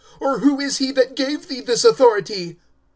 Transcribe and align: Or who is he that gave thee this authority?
Or 0.19 0.39
who 0.39 0.59
is 0.59 0.77
he 0.79 0.91
that 0.93 1.13
gave 1.15 1.47
thee 1.47 1.61
this 1.61 1.85
authority? 1.85 2.57